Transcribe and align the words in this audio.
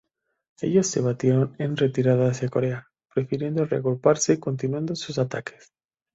Ellos 0.61 0.87
se 0.87 0.99
batieron 0.99 1.55
en 1.59 1.77
retirada 1.77 2.31
hacia 2.31 2.49
Corea, 2.49 2.87
prefiriendo 3.13 3.65
reagruparse 3.65 4.33
y 4.33 4.39
continuando 4.39 4.95
sus 4.95 5.19
ataques. 5.19 5.73